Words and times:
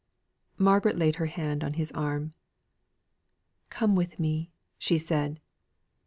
Margaret 0.57 0.97
laid 0.97 1.17
her 1.17 1.27
hand 1.27 1.63
on 1.63 1.73
his 1.73 1.91
arm. 1.91 2.33
"Come 3.69 3.93
with 3.93 4.19
me," 4.19 4.51
she 4.79 4.97
said. 4.97 5.39